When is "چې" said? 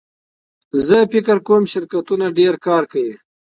1.67-1.71